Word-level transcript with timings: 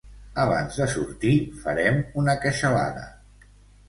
Abans 0.43 0.77
de 0.83 0.85
sortir, 0.93 1.33
farem 1.65 1.99
una 2.21 2.35
queixalada. 2.47 3.05